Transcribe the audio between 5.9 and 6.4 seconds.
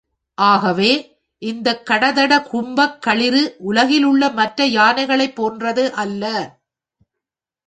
அல்ல.